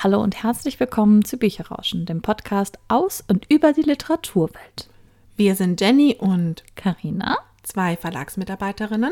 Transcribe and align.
Hallo 0.00 0.22
und 0.22 0.44
herzlich 0.44 0.78
willkommen 0.78 1.24
zu 1.24 1.38
Bücherrauschen, 1.38 2.06
dem 2.06 2.22
Podcast 2.22 2.78
aus 2.86 3.24
und 3.26 3.50
über 3.50 3.72
die 3.72 3.82
Literaturwelt. 3.82 4.88
Wir 5.34 5.56
sind 5.56 5.80
Jenny 5.80 6.14
und 6.16 6.62
Karina, 6.76 7.36
zwei 7.64 7.96
Verlagsmitarbeiterinnen 7.96 9.10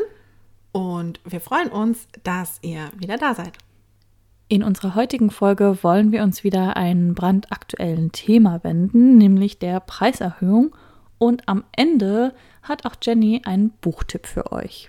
und 0.71 1.19
wir 1.25 1.41
freuen 1.41 1.67
uns, 1.67 2.07
dass 2.23 2.59
ihr 2.61 2.89
wieder 2.95 3.17
da 3.17 3.35
seid. 3.35 3.57
In 4.47 4.63
unserer 4.63 4.95
heutigen 4.95 5.29
Folge 5.29 5.77
wollen 5.81 6.13
wir 6.13 6.23
uns 6.23 6.45
wieder 6.45 6.77
einem 6.77 7.15
brandaktuellen 7.15 8.13
Thema 8.13 8.63
wenden, 8.63 9.17
nämlich 9.17 9.59
der 9.59 9.81
Preiserhöhung. 9.81 10.73
Und 11.17 11.49
am 11.49 11.65
Ende 11.73 12.33
hat 12.63 12.85
auch 12.85 12.95
Jenny 13.01 13.41
einen 13.43 13.71
Buchtipp 13.81 14.25
für 14.25 14.53
euch. 14.53 14.87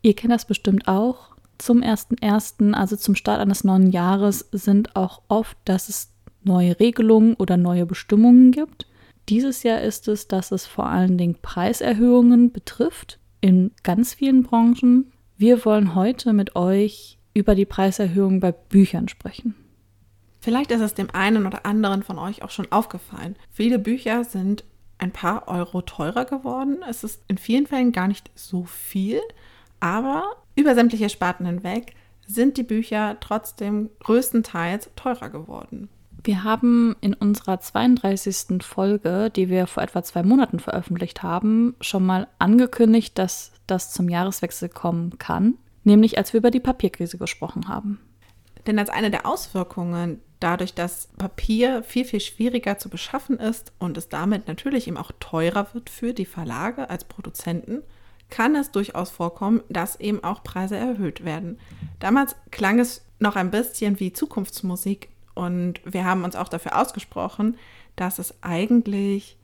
Ihr 0.00 0.16
kennt 0.16 0.32
das 0.32 0.46
bestimmt 0.46 0.88
auch 0.88 1.33
zum 1.64 1.80
1.1., 1.80 2.74
also 2.74 2.96
zum 2.96 3.14
Start 3.14 3.40
eines 3.40 3.64
neuen 3.64 3.90
Jahres, 3.90 4.48
sind 4.52 4.94
auch 4.96 5.22
oft, 5.28 5.56
dass 5.64 5.88
es 5.88 6.12
neue 6.42 6.78
Regelungen 6.78 7.34
oder 7.34 7.56
neue 7.56 7.86
Bestimmungen 7.86 8.52
gibt. 8.52 8.86
Dieses 9.28 9.62
Jahr 9.62 9.80
ist 9.80 10.06
es, 10.08 10.28
dass 10.28 10.52
es 10.52 10.66
vor 10.66 10.86
allen 10.86 11.16
Dingen 11.16 11.38
Preiserhöhungen 11.40 12.52
betrifft 12.52 13.18
in 13.40 13.72
ganz 13.82 14.14
vielen 14.14 14.42
Branchen. 14.42 15.12
Wir 15.36 15.64
wollen 15.64 15.94
heute 15.94 16.32
mit 16.32 16.56
euch 16.56 17.18
über 17.32 17.54
die 17.54 17.64
Preiserhöhungen 17.64 18.40
bei 18.40 18.52
Büchern 18.52 19.08
sprechen. 19.08 19.54
Vielleicht 20.40 20.70
ist 20.70 20.82
es 20.82 20.92
dem 20.92 21.08
einen 21.14 21.46
oder 21.46 21.64
anderen 21.64 22.02
von 22.02 22.18
euch 22.18 22.42
auch 22.42 22.50
schon 22.50 22.70
aufgefallen. 22.70 23.36
Viele 23.50 23.78
Bücher 23.78 24.24
sind 24.24 24.64
ein 24.98 25.10
paar 25.10 25.48
Euro 25.48 25.80
teurer 25.80 26.26
geworden. 26.26 26.78
Es 26.88 27.02
ist 27.02 27.22
in 27.28 27.38
vielen 27.38 27.66
Fällen 27.66 27.92
gar 27.92 28.08
nicht 28.08 28.30
so 28.34 28.64
viel, 28.64 29.20
aber 29.80 30.24
über 30.54 30.74
sämtliche 30.74 31.08
Sparten 31.08 31.46
hinweg 31.46 31.94
sind 32.26 32.56
die 32.56 32.62
Bücher 32.62 33.18
trotzdem 33.20 33.90
größtenteils 34.00 34.90
teurer 34.96 35.30
geworden. 35.30 35.88
Wir 36.22 36.42
haben 36.42 36.96
in 37.02 37.12
unserer 37.12 37.60
32. 37.60 38.62
Folge, 38.62 39.30
die 39.34 39.50
wir 39.50 39.66
vor 39.66 39.82
etwa 39.82 40.02
zwei 40.02 40.22
Monaten 40.22 40.58
veröffentlicht 40.58 41.22
haben, 41.22 41.74
schon 41.82 42.06
mal 42.06 42.28
angekündigt, 42.38 43.18
dass 43.18 43.52
das 43.66 43.92
zum 43.92 44.08
Jahreswechsel 44.08 44.70
kommen 44.70 45.18
kann, 45.18 45.58
nämlich 45.82 46.16
als 46.16 46.32
wir 46.32 46.38
über 46.38 46.50
die 46.50 46.60
Papierkrise 46.60 47.18
gesprochen 47.18 47.68
haben. 47.68 48.00
Denn 48.66 48.78
als 48.78 48.88
eine 48.88 49.10
der 49.10 49.26
Auswirkungen, 49.26 50.22
dadurch, 50.40 50.72
dass 50.72 51.08
Papier 51.18 51.82
viel, 51.82 52.06
viel 52.06 52.20
schwieriger 52.20 52.78
zu 52.78 52.88
beschaffen 52.88 53.38
ist 53.38 53.72
und 53.78 53.98
es 53.98 54.08
damit 54.08 54.48
natürlich 54.48 54.88
eben 54.88 54.96
auch 54.96 55.12
teurer 55.20 55.74
wird 55.74 55.90
für 55.90 56.14
die 56.14 56.24
Verlage 56.24 56.88
als 56.88 57.04
Produzenten, 57.04 57.82
kann 58.34 58.56
es 58.56 58.72
durchaus 58.72 59.10
vorkommen, 59.10 59.62
dass 59.68 60.00
eben 60.00 60.24
auch 60.24 60.42
Preise 60.42 60.76
erhöht 60.76 61.24
werden. 61.24 61.60
Damals 62.00 62.34
klang 62.50 62.80
es 62.80 63.06
noch 63.20 63.36
ein 63.36 63.52
bisschen 63.52 64.00
wie 64.00 64.12
Zukunftsmusik 64.12 65.08
und 65.34 65.80
wir 65.84 66.04
haben 66.04 66.24
uns 66.24 66.34
auch 66.34 66.48
dafür 66.48 66.76
ausgesprochen, 66.76 67.56
dass 67.94 68.18
es 68.18 68.34
eigentlich 68.42 69.36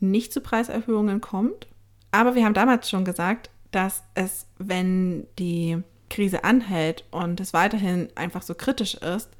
nicht 0.00 0.34
zu 0.34 0.42
Preiserhöhungen 0.42 1.22
kommt. 1.22 1.66
Aber 2.10 2.34
wir 2.34 2.44
haben 2.44 2.52
damals 2.52 2.90
schon 2.90 3.06
gesagt, 3.06 3.48
dass 3.70 4.02
es, 4.12 4.46
wenn 4.58 5.26
die 5.38 5.78
Krise 6.10 6.44
anhält 6.44 7.06
und 7.10 7.40
es 7.40 7.54
weiterhin 7.54 8.08
einfach 8.16 8.42
so 8.42 8.54
kritisch 8.54 8.96
ist, 8.96 9.30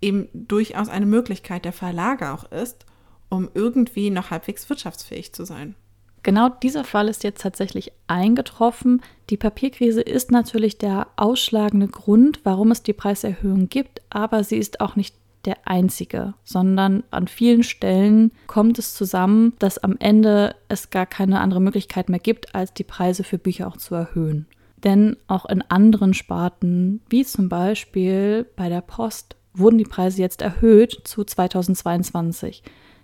eben 0.00 0.28
durchaus 0.32 0.88
eine 0.88 1.06
Möglichkeit 1.06 1.64
der 1.64 1.72
Verlage 1.72 2.32
auch 2.32 2.50
ist, 2.50 2.86
um 3.28 3.48
irgendwie 3.54 4.10
noch 4.10 4.32
halbwegs 4.32 4.68
wirtschaftsfähig 4.68 5.32
zu 5.32 5.44
sein. 5.44 5.76
Genau 6.22 6.48
dieser 6.48 6.84
Fall 6.84 7.08
ist 7.08 7.24
jetzt 7.24 7.42
tatsächlich 7.42 7.92
eingetroffen. 8.06 9.02
Die 9.30 9.36
Papierkrise 9.36 10.00
ist 10.00 10.30
natürlich 10.30 10.78
der 10.78 11.08
ausschlagende 11.16 11.88
Grund, 11.88 12.40
warum 12.44 12.70
es 12.70 12.82
die 12.82 12.92
Preiserhöhung 12.92 13.68
gibt, 13.68 14.02
aber 14.10 14.44
sie 14.44 14.56
ist 14.56 14.80
auch 14.80 14.94
nicht 14.94 15.16
der 15.44 15.56
einzige, 15.64 16.34
sondern 16.44 17.02
an 17.10 17.26
vielen 17.26 17.64
Stellen 17.64 18.30
kommt 18.46 18.78
es 18.78 18.94
zusammen, 18.94 19.54
dass 19.58 19.78
am 19.78 19.96
Ende 19.98 20.54
es 20.68 20.90
gar 20.90 21.06
keine 21.06 21.40
andere 21.40 21.60
Möglichkeit 21.60 22.08
mehr 22.08 22.20
gibt, 22.20 22.54
als 22.54 22.72
die 22.72 22.84
Preise 22.84 23.24
für 23.24 23.38
Bücher 23.38 23.66
auch 23.66 23.76
zu 23.76 23.94
erhöhen. 23.96 24.46
Denn 24.84 25.16
auch 25.26 25.46
in 25.46 25.62
anderen 25.62 26.14
Sparten, 26.14 27.02
wie 27.08 27.24
zum 27.24 27.48
Beispiel 27.48 28.46
bei 28.56 28.68
der 28.68 28.80
Post, 28.80 29.36
wurden 29.54 29.78
die 29.78 29.84
Preise 29.84 30.22
jetzt 30.22 30.42
erhöht 30.42 31.02
zu 31.04 31.24
2022. 31.24 32.62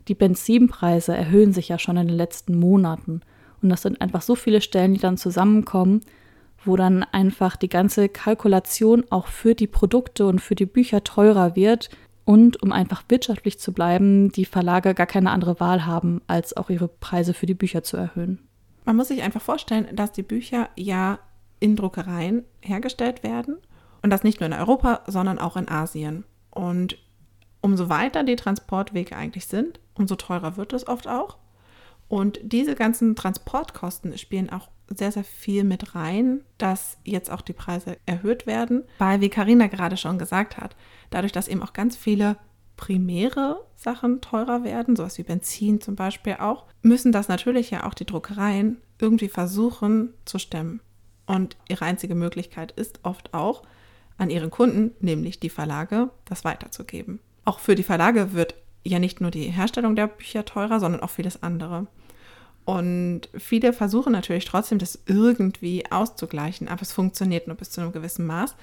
Die 0.09 0.15
Benzinpreise 0.15 1.15
erhöhen 1.15 1.53
sich 1.53 1.69
ja 1.69 1.79
schon 1.79 1.99
in 1.99 2.09
den 2.09 2.17
letzten 2.17 2.59
Monaten. 2.59 3.21
Und 3.63 3.69
das 3.69 3.83
sind 3.83 4.01
einfach 4.01 4.23
so 4.23 4.35
viele 4.35 4.61
Stellen, 4.61 4.95
die 4.95 5.01
dann 5.01 5.19
zusammenkommen, 5.19 6.01
wo 6.65 6.77
dann 6.77 7.05
einfach 7.05 7.57
die 7.57 7.69
ganze 7.69 8.09
Kalkulation 8.09 9.05
auch 9.11 9.27
für 9.27 9.55
die 9.55 9.67
Produkte 9.67 10.27
und 10.27 10.41
für 10.41 10.55
die 10.55 10.67
Bücher 10.67 11.05
teurer 11.05 11.57
wird. 11.57 11.91
Und 12.25 12.63
um 12.63 12.73
einfach 12.73 13.03
wirtschaftlich 13.09 13.59
zu 13.59 13.73
bleiben, 13.73 14.31
die 14.33 14.45
Verlage 14.45 14.95
gar 14.95 15.07
keine 15.07 15.31
andere 15.31 15.61
Wahl 15.61 15.87
haben, 15.87 16.21
als 16.27 16.57
auch 16.57 16.71
ihre 16.71 16.89
Preise 16.89 17.35
für 17.35 17.47
die 17.47 17.55
Bücher 17.55 17.83
zu 17.83 17.97
erhöhen. 17.97 18.39
Man 18.85 18.97
muss 18.97 19.09
sich 19.09 19.23
einfach 19.23 19.43
vorstellen, 19.43 19.95
dass 19.95 20.13
die 20.13 20.23
Bücher 20.23 20.69
ja 20.77 21.19
in 21.61 21.77
Druckereien 21.77 22.45
hergestellt 22.61 23.23
werden 23.23 23.57
und 24.03 24.11
das 24.11 24.25
nicht 24.25 24.41
nur 24.41 24.47
in 24.47 24.55
Europa, 24.55 25.03
sondern 25.07 25.39
auch 25.39 25.57
in 25.57 25.69
Asien. 25.69 26.25
Und 26.51 26.99
umso 27.61 27.89
weiter 27.89 28.25
die 28.25 28.37
Transportwege 28.37 29.17
eigentlich 29.17 29.47
sind, 29.47 29.81
umso 29.95 30.17
teurer 30.17 30.57
wird 30.57 30.73
es 30.73 30.87
oft 30.87 31.09
auch. 31.09 31.39
Und 32.09 32.41
diese 32.43 32.75
ganzen 32.75 33.17
Transportkosten 33.17 34.17
spielen 34.17 34.51
auch 34.51 34.69
sehr, 34.89 35.13
sehr 35.13 35.25
viel 35.25 35.65
mit 35.65 35.95
rein, 35.95 36.41
dass 36.57 36.97
jetzt 37.05 37.31
auch 37.31 37.43
die 37.43 37.53
Preise 37.53 37.99
erhöht 38.07 38.47
werden, 38.47 38.85
weil, 38.99 39.21
wie 39.21 39.29
Karina 39.29 39.67
gerade 39.67 39.99
schon 39.99 40.19
gesagt 40.19 40.57
hat, 40.57 40.77
dadurch, 41.11 41.33
dass 41.33 41.49
eben 41.49 41.63
auch 41.63 41.75
ganz 41.75 41.97
viele 41.97 42.37
primäre 42.77 43.67
Sachen 43.77 44.23
teurer 44.23 44.65
werden, 44.65 44.97
sowas 44.97 45.19
wie 45.19 45.25
Benzin 45.25 45.81
zum 45.81 45.97
Beispiel 45.97 46.37
auch, 46.39 46.65
müssen 46.81 47.13
das 47.13 47.29
natürlich 47.29 47.71
ja 47.71 47.85
auch 47.85 47.93
die 47.93 48.07
Druckereien 48.07 48.81
irgendwie 48.99 49.29
versuchen 49.29 50.15
zu 50.25 50.39
stemmen. 50.39 50.81
Und 51.27 51.57
ihre 51.69 51.85
einzige 51.85 52.15
Möglichkeit 52.15 52.73
ist 52.73 53.01
oft 53.03 53.35
auch, 53.35 53.63
an 54.17 54.31
ihre 54.31 54.49
Kunden, 54.49 54.95
nämlich 55.01 55.39
die 55.39 55.51
Verlage, 55.51 56.11
das 56.25 56.45
weiterzugeben. 56.45 57.21
Auch 57.49 57.61
für 57.61 57.75
die 57.75 57.83
Verlage 57.83 58.35
wird 58.35 58.57
ja 58.85 58.99
nicht 58.99 59.23
nur 59.23 59.31
die 59.31 59.45
Herstellung 59.45 59.97
der 59.97 60.07
Bücher 60.07 60.45
teurer, 60.45 60.81
sondern 60.81 61.01
auch 61.01 61.09
vieles 61.09 61.43
andere. 61.43 61.87
Und 62.67 63.31
viele 63.39 63.73
versuchen 63.73 64.13
natürlich 64.13 64.45
trotzdem, 64.45 64.79
das 64.79 64.99
irgendwie 65.07 65.91
auszugleichen, 65.91 66.69
aber 66.69 66.83
es 66.83 66.93
funktioniert 66.93 67.47
nur 67.47 67.57
bis 67.57 67.71
zu 67.71 67.81
einem 67.81 67.93
gewissen 67.93 68.27
Maß. 68.27 68.55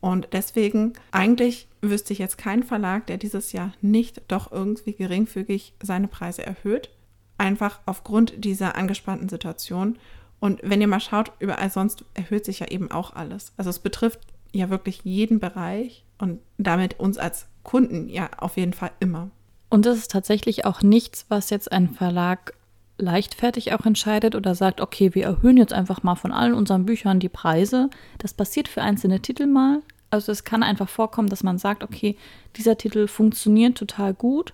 Und 0.00 0.26
deswegen, 0.32 0.94
eigentlich 1.12 1.68
wüsste 1.82 2.12
ich 2.12 2.18
jetzt 2.18 2.36
keinen 2.36 2.64
Verlag, 2.64 3.06
der 3.06 3.16
dieses 3.16 3.52
Jahr 3.52 3.74
nicht 3.80 4.20
doch 4.26 4.50
irgendwie 4.50 4.94
geringfügig 4.94 5.74
seine 5.80 6.08
Preise 6.08 6.44
erhöht. 6.44 6.90
Einfach 7.38 7.78
aufgrund 7.86 8.44
dieser 8.44 8.74
angespannten 8.74 9.28
Situation. 9.28 10.00
Und 10.40 10.58
wenn 10.64 10.80
ihr 10.80 10.88
mal 10.88 10.98
schaut, 10.98 11.30
überall 11.38 11.70
sonst 11.70 12.04
erhöht 12.14 12.44
sich 12.44 12.58
ja 12.58 12.66
eben 12.66 12.90
auch 12.90 13.14
alles. 13.14 13.52
Also 13.56 13.70
es 13.70 13.78
betrifft 13.78 14.18
ja 14.50 14.68
wirklich 14.68 15.02
jeden 15.04 15.38
Bereich 15.38 16.04
und 16.18 16.40
damit 16.58 16.98
uns 16.98 17.18
als 17.18 17.46
Kunden 17.62 18.08
ja 18.08 18.30
auf 18.38 18.56
jeden 18.56 18.72
Fall 18.72 18.90
immer. 19.00 19.30
Und 19.68 19.86
das 19.86 19.98
ist 19.98 20.10
tatsächlich 20.10 20.64
auch 20.64 20.82
nichts, 20.82 21.26
was 21.28 21.50
jetzt 21.50 21.72
ein 21.72 21.90
Verlag 21.90 22.54
leichtfertig 22.98 23.72
auch 23.72 23.86
entscheidet 23.86 24.34
oder 24.34 24.54
sagt, 24.54 24.80
okay, 24.80 25.14
wir 25.14 25.24
erhöhen 25.24 25.56
jetzt 25.56 25.72
einfach 25.72 26.02
mal 26.02 26.14
von 26.14 26.32
allen 26.32 26.54
unseren 26.54 26.86
Büchern 26.86 27.20
die 27.20 27.28
Preise. 27.28 27.90
Das 28.18 28.34
passiert 28.34 28.68
für 28.68 28.82
einzelne 28.82 29.20
Titel 29.20 29.46
mal. 29.46 29.80
Also 30.10 30.30
es 30.30 30.44
kann 30.44 30.62
einfach 30.62 30.88
vorkommen, 30.88 31.28
dass 31.28 31.42
man 31.42 31.58
sagt, 31.58 31.82
okay, 31.82 32.16
dieser 32.56 32.76
Titel 32.76 33.08
funktioniert 33.08 33.78
total 33.78 34.12
gut, 34.12 34.52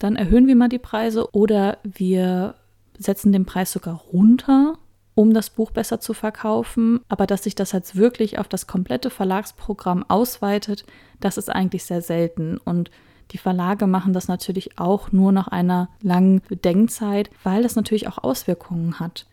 dann 0.00 0.16
erhöhen 0.16 0.48
wir 0.48 0.56
mal 0.56 0.68
die 0.68 0.80
Preise 0.80 1.30
oder 1.30 1.78
wir 1.84 2.56
setzen 2.98 3.30
den 3.30 3.46
Preis 3.46 3.70
sogar 3.70 3.94
runter, 4.12 4.76
um 5.14 5.34
das 5.34 5.50
Buch 5.50 5.70
besser 5.70 6.00
zu 6.00 6.14
verkaufen. 6.14 7.00
Aber 7.08 7.26
dass 7.26 7.44
sich 7.44 7.54
das 7.54 7.72
jetzt 7.72 7.96
wirklich 7.96 8.38
auf 8.38 8.48
das 8.48 8.66
komplette 8.66 9.10
Verlagsprogramm 9.10 10.04
ausweitet, 10.08 10.84
das 11.20 11.36
ist 11.36 11.50
eigentlich 11.50 11.84
sehr 11.84 12.02
selten. 12.02 12.58
Und 12.58 12.90
die 13.30 13.38
Verlage 13.38 13.86
machen 13.86 14.12
das 14.12 14.28
natürlich 14.28 14.78
auch 14.78 15.12
nur 15.12 15.32
nach 15.32 15.48
einer 15.48 15.88
langen 16.00 16.42
Bedenkzeit, 16.48 17.30
weil 17.42 17.62
das 17.62 17.76
natürlich 17.76 18.08
auch 18.08 18.18
Auswirkungen 18.18 19.00
hat. 19.00 19.26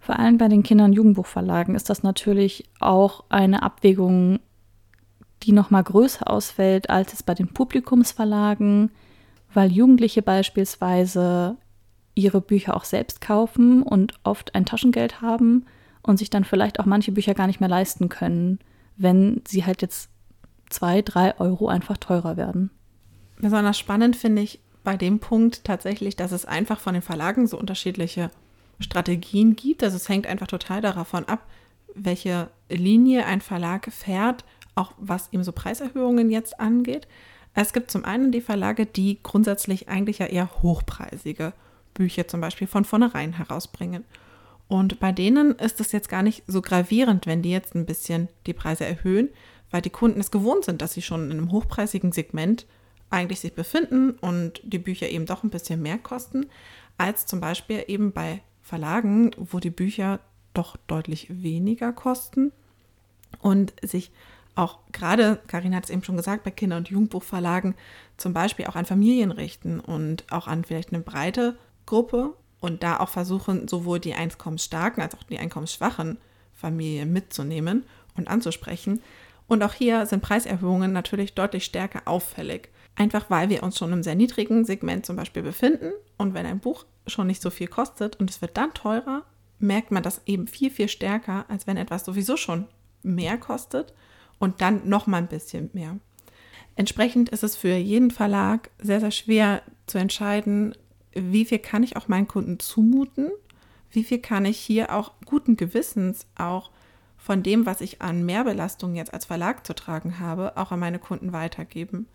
Vor 0.00 0.18
allem 0.18 0.38
bei 0.38 0.48
den 0.48 0.64
Kinder- 0.64 0.84
und 0.84 0.94
Jugendbuchverlagen 0.94 1.76
ist 1.76 1.88
das 1.88 2.02
natürlich 2.02 2.68
auch 2.80 3.24
eine 3.28 3.62
Abwägung, 3.62 4.40
die 5.44 5.52
noch 5.52 5.70
mal 5.70 5.82
größer 5.82 6.28
ausfällt 6.28 6.90
als 6.90 7.12
es 7.12 7.22
bei 7.22 7.34
den 7.34 7.48
Publikumsverlagen, 7.48 8.90
weil 9.54 9.70
Jugendliche 9.70 10.22
beispielsweise 10.22 11.56
ihre 12.14 12.40
Bücher 12.40 12.76
auch 12.76 12.84
selbst 12.84 13.20
kaufen 13.20 13.82
und 13.82 14.14
oft 14.24 14.54
ein 14.54 14.66
Taschengeld 14.66 15.20
haben 15.22 15.66
und 16.02 16.18
sich 16.18 16.30
dann 16.30 16.44
vielleicht 16.44 16.80
auch 16.80 16.86
manche 16.86 17.12
Bücher 17.12 17.34
gar 17.34 17.46
nicht 17.46 17.60
mehr 17.60 17.68
leisten 17.68 18.08
können, 18.08 18.58
wenn 18.96 19.42
sie 19.46 19.64
halt 19.64 19.82
jetzt 19.82 20.10
zwei, 20.68 21.02
drei 21.02 21.38
Euro 21.38 21.68
einfach 21.68 21.96
teurer 21.96 22.36
werden. 22.36 22.70
Besonders 23.38 23.78
spannend 23.78 24.16
finde 24.16 24.42
ich 24.42 24.60
bei 24.84 24.96
dem 24.96 25.20
Punkt 25.20 25.64
tatsächlich, 25.64 26.16
dass 26.16 26.32
es 26.32 26.44
einfach 26.44 26.80
von 26.80 26.94
den 26.94 27.02
Verlagen 27.02 27.46
so 27.46 27.58
unterschiedliche 27.58 28.30
Strategien 28.80 29.54
gibt. 29.56 29.82
Also 29.82 29.96
es 29.96 30.08
hängt 30.08 30.26
einfach 30.26 30.46
total 30.46 30.80
davon 30.80 31.24
ab, 31.26 31.46
welche 31.94 32.48
Linie 32.68 33.26
ein 33.26 33.40
Verlag 33.40 33.92
fährt, 33.92 34.44
auch 34.74 34.92
was 34.98 35.32
eben 35.32 35.44
so 35.44 35.52
Preiserhöhungen 35.52 36.30
jetzt 36.30 36.58
angeht. 36.58 37.06
Es 37.54 37.72
gibt 37.72 37.90
zum 37.90 38.04
einen 38.04 38.32
die 38.32 38.40
Verlage, 38.40 38.86
die 38.86 39.18
grundsätzlich 39.22 39.88
eigentlich 39.88 40.18
ja 40.18 40.26
eher 40.26 40.50
hochpreisige 40.62 41.52
Bücher 41.94 42.28
zum 42.28 42.40
Beispiel 42.40 42.66
von 42.66 42.84
vornherein 42.84 43.34
herausbringen. 43.34 44.04
Und 44.68 45.00
bei 45.00 45.12
denen 45.12 45.52
ist 45.52 45.80
es 45.80 45.92
jetzt 45.92 46.08
gar 46.08 46.22
nicht 46.22 46.44
so 46.46 46.62
gravierend, 46.62 47.26
wenn 47.26 47.42
die 47.42 47.50
jetzt 47.50 47.74
ein 47.74 47.86
bisschen 47.86 48.28
die 48.46 48.54
Preise 48.54 48.86
erhöhen, 48.86 49.28
weil 49.70 49.82
die 49.82 49.90
Kunden 49.90 50.20
es 50.20 50.30
gewohnt 50.30 50.64
sind, 50.64 50.80
dass 50.80 50.94
sie 50.94 51.02
schon 51.02 51.30
in 51.30 51.38
einem 51.38 51.52
hochpreisigen 51.52 52.12
Segment 52.12 52.66
eigentlich 53.10 53.40
sich 53.40 53.54
befinden 53.54 54.12
und 54.12 54.60
die 54.64 54.78
Bücher 54.78 55.08
eben 55.08 55.26
doch 55.26 55.42
ein 55.42 55.50
bisschen 55.50 55.82
mehr 55.82 55.98
kosten, 55.98 56.46
als 56.96 57.26
zum 57.26 57.40
Beispiel 57.40 57.84
eben 57.86 58.12
bei 58.12 58.42
Verlagen, 58.62 59.32
wo 59.36 59.58
die 59.58 59.70
Bücher 59.70 60.20
doch 60.54 60.76
deutlich 60.86 61.26
weniger 61.30 61.92
kosten 61.92 62.52
und 63.40 63.74
sich 63.82 64.10
auch 64.54 64.78
gerade, 64.92 65.40
Karin 65.46 65.74
hat 65.74 65.84
es 65.84 65.90
eben 65.90 66.04
schon 66.04 66.16
gesagt, 66.16 66.44
bei 66.44 66.50
Kinder- 66.50 66.76
und 66.76 66.88
Jugendbuchverlagen 66.88 67.74
zum 68.16 68.32
Beispiel 68.32 68.66
auch 68.66 68.76
an 68.76 68.84
Familien 68.84 69.30
richten 69.30 69.80
und 69.80 70.30
auch 70.30 70.46
an 70.46 70.64
vielleicht 70.64 70.92
eine 70.92 71.02
breite 71.02 71.56
Gruppe 71.86 72.34
und 72.60 72.82
da 72.82 73.00
auch 73.00 73.08
versuchen, 73.08 73.68
sowohl 73.68 74.00
die 74.00 74.14
einkommensstarken 74.14 75.02
als 75.02 75.14
auch 75.14 75.22
die 75.24 75.38
einkommensschwachen 75.38 76.18
Familien 76.54 77.12
mitzunehmen 77.12 77.84
und 78.16 78.28
anzusprechen. 78.28 79.02
Und 79.48 79.62
auch 79.62 79.74
hier 79.74 80.06
sind 80.06 80.22
Preiserhöhungen 80.22 80.92
natürlich 80.92 81.34
deutlich 81.34 81.64
stärker 81.64 82.02
auffällig. 82.06 82.70
Einfach 82.94 83.30
weil 83.30 83.48
wir 83.48 83.62
uns 83.62 83.78
schon 83.78 83.92
im 83.92 84.02
sehr 84.02 84.14
niedrigen 84.14 84.64
Segment 84.64 85.04
zum 85.04 85.16
Beispiel 85.16 85.42
befinden. 85.42 85.92
Und 86.16 86.34
wenn 86.34 86.46
ein 86.46 86.60
Buch 86.60 86.84
schon 87.06 87.26
nicht 87.26 87.42
so 87.42 87.50
viel 87.50 87.68
kostet 87.68 88.16
und 88.16 88.30
es 88.30 88.40
wird 88.40 88.56
dann 88.56 88.74
teurer, 88.74 89.24
merkt 89.58 89.90
man 89.90 90.02
das 90.02 90.20
eben 90.26 90.46
viel, 90.46 90.70
viel 90.70 90.88
stärker, 90.88 91.46
als 91.48 91.66
wenn 91.66 91.76
etwas 91.76 92.04
sowieso 92.04 92.36
schon 92.36 92.66
mehr 93.02 93.38
kostet 93.38 93.92
und 94.38 94.60
dann 94.60 94.88
noch 94.88 95.06
mal 95.06 95.18
ein 95.18 95.28
bisschen 95.28 95.70
mehr. 95.72 95.98
Entsprechend 96.74 97.28
ist 97.28 97.44
es 97.44 97.56
für 97.56 97.74
jeden 97.74 98.10
Verlag 98.10 98.70
sehr, 98.78 99.00
sehr 99.00 99.10
schwer 99.10 99.62
zu 99.86 99.98
entscheiden, 99.98 100.74
wie 101.14 101.44
viel 101.44 101.58
kann 101.58 101.82
ich 101.82 101.96
auch 101.96 102.08
meinen 102.08 102.28
Kunden 102.28 102.58
zumuten, 102.58 103.30
wie 103.90 104.04
viel 104.04 104.20
kann 104.20 104.44
ich 104.44 104.58
hier 104.58 104.92
auch 104.94 105.12
guten 105.24 105.56
Gewissens 105.56 106.26
auch 106.36 106.70
von 107.16 107.42
dem, 107.42 107.66
was 107.66 107.80
ich 107.80 108.02
an 108.02 108.24
Mehrbelastung 108.24 108.94
jetzt 108.94 109.14
als 109.14 109.26
Verlag 109.26 109.66
zu 109.66 109.74
tragen 109.74 110.18
habe, 110.18 110.56
auch 110.56 110.72
an 110.72 110.80
meine 110.80 110.98
Kunden 110.98 111.32
weitergeben. 111.32 112.08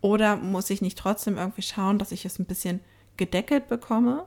Oder 0.00 0.36
muss 0.36 0.70
ich 0.70 0.80
nicht 0.80 0.98
trotzdem 0.98 1.36
irgendwie 1.36 1.62
schauen, 1.62 1.98
dass 1.98 2.12
ich 2.12 2.24
es 2.24 2.38
ein 2.38 2.46
bisschen 2.46 2.80
gedeckelt 3.18 3.68
bekomme, 3.68 4.24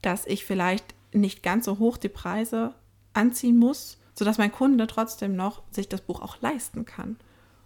dass 0.00 0.26
ich 0.26 0.46
vielleicht 0.46 0.94
nicht 1.12 1.42
ganz 1.42 1.66
so 1.66 1.78
hoch 1.78 1.98
die 1.98 2.08
Preise 2.08 2.74
anziehen 3.12 3.58
muss, 3.58 3.98
sodass 4.14 4.38
mein 4.38 4.52
Kunde 4.52 4.86
trotzdem 4.86 5.36
noch 5.36 5.62
sich 5.70 5.88
das 5.88 6.00
Buch 6.00 6.22
auch 6.22 6.40
leisten 6.40 6.86
kann. 6.86 7.16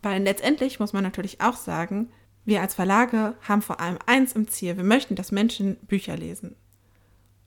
Weil 0.02 0.22
letztendlich 0.22 0.80
muss 0.80 0.92
man 0.92 1.04
natürlich 1.04 1.40
auch 1.40 1.56
sagen, 1.56 2.10
wir 2.44 2.60
als 2.60 2.74
Verlage 2.74 3.34
haben 3.42 3.62
vor 3.62 3.80
allem 3.80 3.98
eins 4.06 4.32
im 4.32 4.48
Ziel. 4.48 4.76
Wir 4.76 4.84
möchten, 4.84 5.14
dass 5.14 5.32
Menschen 5.32 5.76
Bücher 5.76 6.16
lesen. 6.16 6.56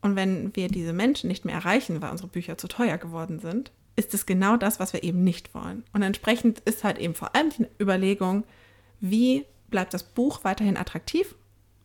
Und 0.02 0.16
wenn 0.16 0.56
wir 0.56 0.68
diese 0.68 0.94
Menschen 0.94 1.28
nicht 1.28 1.46
mehr 1.46 1.56
erreichen, 1.56 2.02
weil 2.02 2.12
unsere 2.12 2.30
Bücher 2.30 2.58
zu 2.58 2.68
teuer 2.68 2.98
geworden 2.98 3.40
sind, 3.40 3.72
ist 3.96 4.14
es 4.14 4.26
genau 4.26 4.58
das, 4.58 4.80
was 4.80 4.94
wir 4.94 5.04
eben 5.04 5.24
nicht 5.24 5.54
wollen. 5.54 5.84
Und 5.94 6.02
entsprechend 6.02 6.60
ist 6.60 6.84
halt 6.84 7.00
eben 7.00 7.16
vor 7.16 7.36
allem 7.36 7.50
die 7.50 7.66
Überlegung, 7.82 8.44
wie 9.00 9.46
bleibt 9.70 9.94
das 9.94 10.04
Buch 10.04 10.44
weiterhin 10.44 10.78
attraktiv 10.78 11.36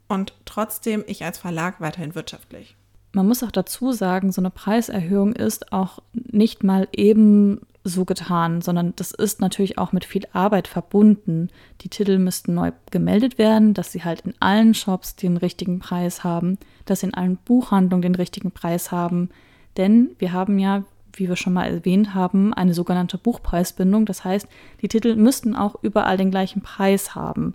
und 0.08 0.34
trotzdem 0.44 1.04
ich 1.06 1.24
als 1.24 1.38
Verlag 1.38 1.80
weiterhin 1.80 2.14
wirtschaftlich. 2.14 2.76
Man 3.12 3.26
muss 3.26 3.42
auch 3.42 3.50
dazu 3.50 3.92
sagen, 3.92 4.30
so 4.30 4.40
eine 4.40 4.50
Preiserhöhung 4.50 5.32
ist 5.32 5.72
auch 5.72 6.00
nicht 6.12 6.62
mal 6.62 6.88
eben 6.92 7.60
so 7.82 8.04
getan, 8.04 8.60
sondern 8.60 8.92
das 8.96 9.12
ist 9.12 9.40
natürlich 9.40 9.78
auch 9.78 9.92
mit 9.92 10.04
viel 10.04 10.26
Arbeit 10.32 10.68
verbunden. 10.68 11.48
Die 11.80 11.88
Titel 11.88 12.18
müssten 12.18 12.54
neu 12.54 12.72
gemeldet 12.90 13.38
werden, 13.38 13.72
dass 13.72 13.92
sie 13.92 14.04
halt 14.04 14.22
in 14.22 14.34
allen 14.38 14.74
Shops 14.74 15.16
den 15.16 15.36
richtigen 15.36 15.78
Preis 15.78 16.22
haben, 16.22 16.58
dass 16.84 17.00
sie 17.00 17.06
in 17.06 17.14
allen 17.14 17.36
Buchhandlungen 17.36 18.02
den 18.02 18.14
richtigen 18.14 18.50
Preis 18.50 18.92
haben. 18.92 19.30
Denn 19.76 20.10
wir 20.18 20.32
haben 20.32 20.58
ja, 20.58 20.84
wie 21.14 21.28
wir 21.28 21.36
schon 21.36 21.54
mal 21.54 21.64
erwähnt 21.64 22.14
haben, 22.14 22.52
eine 22.52 22.74
sogenannte 22.74 23.16
Buchpreisbindung. 23.16 24.04
Das 24.04 24.24
heißt, 24.24 24.46
die 24.82 24.88
Titel 24.88 25.16
müssten 25.16 25.56
auch 25.56 25.76
überall 25.82 26.18
den 26.18 26.30
gleichen 26.30 26.60
Preis 26.62 27.14
haben. 27.14 27.54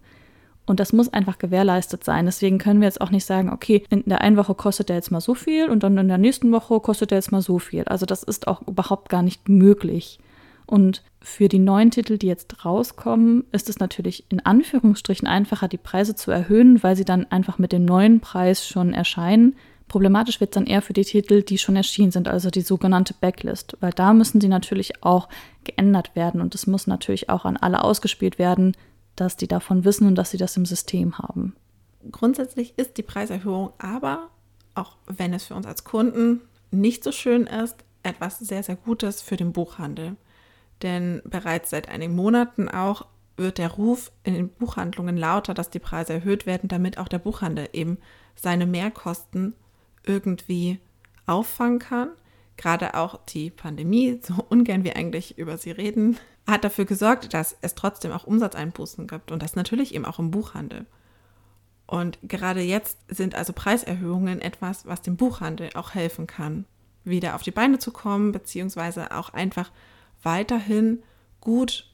Und 0.66 0.80
das 0.80 0.94
muss 0.94 1.14
einfach 1.14 1.38
gewährleistet 1.38 2.04
sein. 2.04 2.26
Deswegen 2.26 2.58
können 2.58 2.82
wir 2.82 2.88
jetzt 2.88 3.02
auch 3.02 3.12
nicht 3.12 3.26
sagen, 3.26 3.52
okay, 3.52 3.84
in 3.90 4.04
der 4.06 4.22
einen 4.22 4.38
Woche 4.38 4.56
kostet 4.56 4.90
der 4.90 4.96
jetzt 4.96 5.12
mal 5.12 5.22
so 5.22 5.36
viel 5.36 5.70
und 5.70 5.84
dann 5.84 5.98
in 5.98 6.08
der 6.08 6.18
nächsten 6.18 6.52
Woche 6.52 6.80
kostet 6.80 7.12
der 7.12 7.20
jetzt 7.20 7.32
mal 7.32 7.42
so 7.42 7.60
viel. 7.60 7.84
Also 7.84 8.06
das 8.06 8.24
ist 8.24 8.48
auch 8.48 8.62
überhaupt 8.68 9.10
gar 9.10 9.22
nicht 9.22 9.48
möglich. 9.48 10.20
Und 10.66 11.04
für 11.22 11.48
die 11.48 11.60
neuen 11.60 11.92
Titel, 11.92 12.18
die 12.18 12.28
jetzt 12.28 12.66
rauskommen, 12.66 13.46
ist 13.52 13.70
es 13.70 13.80
natürlich 13.80 14.26
in 14.30 14.44
Anführungsstrichen 14.46 15.28
einfacher, 15.28 15.68
die 15.68 15.78
Preise 15.78 16.16
zu 16.16 16.32
erhöhen, 16.32 16.82
weil 16.82 16.96
sie 16.96 17.06
dann 17.06 17.26
einfach 17.32 17.60
mit 17.60 17.72
dem 17.72 17.86
neuen 17.86 18.20
Preis 18.20 18.68
schon 18.68 18.94
erscheinen. 18.94 19.56
Problematisch 19.88 20.40
wird 20.40 20.52
es 20.52 20.56
dann 20.56 20.66
eher 20.66 20.82
für 20.82 20.94
die 20.94 21.04
Titel, 21.04 21.44
die 21.44 21.60
schon 21.60 21.76
erschienen 21.76 22.12
sind, 22.12 22.28
also 22.28 22.50
die 22.50 22.62
sogenannte 22.62 23.14
Backlist, 23.14 23.78
weil 23.82 23.92
da 23.92 24.14
müssen 24.14 24.42
sie 24.42 24.48
natürlich 24.48 25.04
auch 25.04 25.30
geändert 25.64 26.16
werden 26.16 26.42
und 26.42 26.56
es 26.56 26.66
muss 26.66 26.88
natürlich 26.88 27.30
auch 27.30 27.46
an 27.46 27.58
alle 27.58 27.84
ausgespielt 27.84 28.40
werden, 28.40 28.76
dass 29.16 29.38
die 29.38 29.48
davon 29.48 29.86
wissen 29.86 30.08
und 30.08 30.16
dass 30.16 30.32
sie 30.32 30.38
das 30.38 30.58
im 30.58 30.66
System 30.66 31.18
haben. 31.18 31.56
Grundsätzlich 32.12 32.78
ist 32.78 32.98
die 32.98 33.04
Preiserhöhung 33.04 33.74
aber, 33.78 34.30
auch 34.76 34.98
wenn 35.08 35.34
es 35.34 35.46
für 35.46 35.56
uns 35.56 35.66
als 35.66 35.84
Kunden 35.84 36.42
nicht 36.72 37.04
so 37.04 37.12
schön 37.12 37.48
ist, 37.48 37.78
etwas 38.04 38.40
sehr, 38.40 38.64
sehr 38.64 38.76
Gutes 38.76 39.22
für 39.22 39.38
den 39.38 39.54
Buchhandel. 39.54 40.16
Denn 40.82 41.22
bereits 41.26 41.70
seit 41.70 41.90
einigen 41.90 42.16
Monaten 42.16 42.70
auch 42.70 43.08
wird 43.38 43.58
der 43.58 43.72
Ruf 43.72 44.12
in 44.24 44.34
den 44.34 44.50
Buchhandlungen 44.50 45.18
lauter, 45.18 45.54
dass 45.54 45.70
die 45.70 45.80
Preise 45.80 46.14
erhöht 46.14 46.46
werden, 46.46 46.70
damit 46.70 46.98
auch 46.98 47.08
der 47.08 47.20
Buchhandel 47.20 47.70
eben 47.74 47.98
seine 48.36 48.66
Mehrkosten 48.66 49.56
irgendwie 50.04 50.80
auffangen 51.26 51.80
kann. 51.80 52.10
Gerade 52.58 52.94
auch 52.94 53.20
die 53.26 53.50
Pandemie, 53.50 54.20
so 54.22 54.46
ungern 54.50 54.84
wir 54.84 54.96
eigentlich 54.96 55.38
über 55.38 55.58
sie 55.58 55.72
reden, 55.72 56.18
hat 56.48 56.64
dafür 56.64 56.86
gesorgt, 56.86 57.34
dass 57.34 57.58
es 57.62 57.76
trotzdem 57.76 58.12
auch 58.12 58.26
Umsatzeinbußen 58.26 59.08
gibt 59.08 59.32
und 59.32 59.42
das 59.42 59.56
natürlich 59.56 59.96
eben 59.96 60.06
auch 60.06 60.20
im 60.20 60.32
Buchhandel. 60.32 60.86
Und 61.88 62.18
gerade 62.24 62.62
jetzt 62.62 62.98
sind 63.08 63.36
also 63.36 63.54
Preiserhöhungen 63.54 64.42
etwas, 64.42 64.86
was 64.86 65.02
dem 65.02 65.18
Buchhandel 65.18 65.70
auch 65.76 65.94
helfen 65.94 66.28
kann, 66.28 66.66
wieder 67.04 67.36
auf 67.36 67.44
die 67.44 67.52
Beine 67.52 67.80
zu 67.80 67.92
kommen, 67.92 68.32
beziehungsweise 68.32 69.12
auch 69.12 69.30
einfach 69.30 69.72
weiterhin 70.24 71.04
gut 71.42 71.92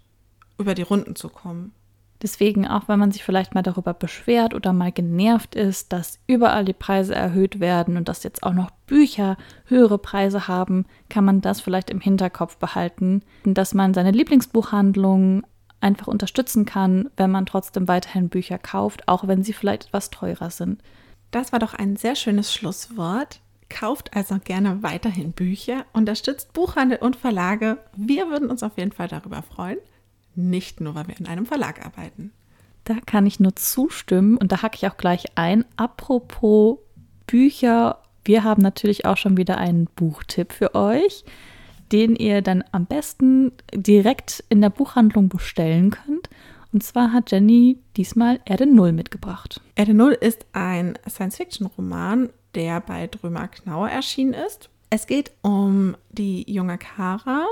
über 0.58 0.76
die 0.76 0.84
Runden 0.84 1.16
zu 1.16 1.28
kommen. 1.28 1.74
Deswegen, 2.22 2.68
auch 2.68 2.88
wenn 2.88 3.00
man 3.00 3.12
sich 3.12 3.24
vielleicht 3.24 3.56
mal 3.56 3.64
darüber 3.64 3.94
beschwert 3.94 4.54
oder 4.54 4.74
mal 4.74 4.92
genervt 4.92 5.56
ist, 5.56 5.92
dass 5.92 6.20
überall 6.28 6.66
die 6.66 6.74
Preise 6.74 7.16
erhöht 7.16 7.60
werden 7.60 7.98
und 7.98 8.08
dass 8.08 8.24
jetzt 8.24 8.44
auch 8.44 8.54
noch 8.54 8.70
Bücher 8.86 9.38
höhere 9.66 9.98
Preise 9.98 10.48
haben, 10.48 10.86
kann 11.10 11.26
man 11.26 11.42
das 11.42 11.62
vielleicht 11.62 11.90
im 11.90 12.00
Hinterkopf 12.00 12.58
behalten, 12.58 13.24
dass 13.44 13.74
man 13.74 13.94
seine 13.94 14.12
Lieblingsbuchhandlung 14.12 15.44
einfach 15.80 16.08
unterstützen 16.08 16.66
kann, 16.66 17.10
wenn 17.18 17.32
man 17.32 17.48
trotzdem 17.48 17.88
weiterhin 17.88 18.30
Bücher 18.30 18.60
kauft, 18.60 19.08
auch 19.08 19.28
wenn 19.28 19.44
sie 19.44 19.54
vielleicht 19.54 19.88
etwas 19.88 20.12
teurer 20.12 20.52
sind. 20.52 20.82
Das 21.32 21.52
war 21.52 21.60
doch 21.60 21.74
ein 21.74 21.96
sehr 21.96 22.16
schönes 22.16 22.54
Schlusswort. 22.54 23.40
Kauft 23.70 24.16
also 24.16 24.38
gerne 24.44 24.84
weiterhin 24.84 25.32
Bücher, 25.32 25.86
unterstützt 25.94 26.54
Buchhandel 26.54 27.00
und 27.00 27.16
Verlage. 27.16 27.78
Wir 27.96 28.30
würden 28.30 28.50
uns 28.50 28.64
auf 28.64 28.78
jeden 28.78 28.92
Fall 28.92 29.08
darüber 29.08 29.42
freuen. 29.42 29.78
Nicht 30.36 30.82
nur, 30.82 30.96
weil 30.96 31.08
wir 31.08 31.20
in 31.20 31.28
einem 31.28 31.46
Verlag 31.46 31.86
arbeiten. 31.86 32.32
Da 32.84 32.96
kann 33.06 33.26
ich 33.26 33.40
nur 33.40 33.56
zustimmen 33.56 34.38
und 34.38 34.52
da 34.52 34.62
hacke 34.62 34.78
ich 34.78 34.88
auch 34.88 34.98
gleich 34.98 35.26
ein. 35.36 35.66
Apropos 35.76 36.80
Bücher, 37.28 38.00
wir 38.24 38.44
haben 38.44 38.62
natürlich 38.62 39.06
auch 39.06 39.18
schon 39.18 39.38
wieder 39.38 39.58
einen 39.58 39.86
Buchtipp 39.96 40.54
für 40.54 40.76
euch, 40.76 41.24
den 41.92 42.16
ihr 42.16 42.42
dann 42.42 42.64
am 42.72 42.86
besten 42.86 43.52
direkt 43.74 44.44
in 44.50 44.62
der 44.62 44.70
Buchhandlung 44.70 45.30
bestellen 45.30 45.92
könnt. 45.92 46.30
Und 46.74 46.84
zwar 46.84 47.12
hat 47.12 47.32
Jenny 47.32 47.78
diesmal 47.98 48.40
Erde 48.46 48.66
Null 48.66 48.94
mitgebracht. 48.94 49.62
Erde 49.76 49.94
Null 49.94 50.14
ist 50.14 50.46
ein 50.54 50.98
Science-Fiction-Roman, 51.08 52.30
der 52.56 52.80
bei 52.80 53.08
Drömer 53.08 53.48
Knauer 53.50 53.90
erschienen 53.90 54.34
ist. 54.34 54.70
Es 54.90 55.08
geht 55.08 55.32
um 55.42 55.96
die 56.12 56.50
junge 56.52 56.78
Kara, 56.78 57.46